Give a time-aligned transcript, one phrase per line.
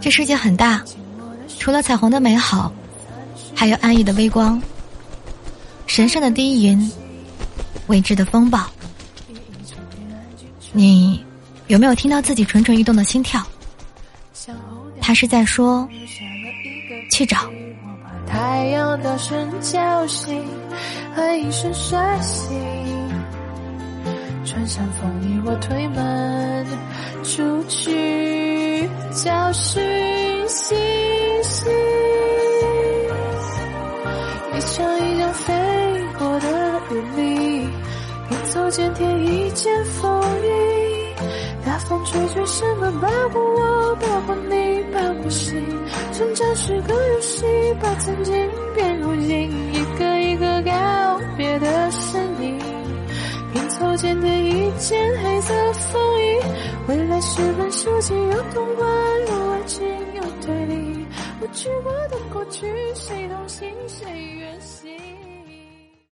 [0.00, 0.82] 这世界很大，
[1.58, 2.72] 除了彩虹的美好，
[3.54, 4.60] 还有安逸的微光，
[5.86, 6.90] 神圣的低吟，
[7.86, 8.64] 未知的风暴。
[10.72, 11.24] 你
[11.66, 13.44] 有没有听到自己蠢蠢欲动的心跳？
[15.00, 15.88] 他是在说，
[17.10, 17.50] 去找。
[18.26, 20.42] 太阳大声叫醒，
[21.16, 22.56] 和一声睡醒，
[24.44, 26.64] 穿上风衣，我推门
[27.24, 28.09] 出去
[29.12, 29.82] 找寻
[30.48, 30.78] 星
[31.42, 31.68] 星。
[34.54, 35.52] 一张一张飞
[36.16, 37.68] 过的雨里，
[38.28, 40.48] 拼凑剪贴一件风衣。
[41.66, 45.60] 大风吹吹，什么包括我，包括你，包括心。
[46.12, 47.44] 成长是个游戏，
[47.80, 48.32] 把曾经
[48.76, 50.70] 变如今，一个一个告
[51.36, 52.58] 别的身影，
[53.52, 56.40] 拼凑间的一件黑色风衣。
[56.88, 58.84] 未来是本书籍，有童话，
[61.52, 65.39] 去我的过去，谁同行，谁远行？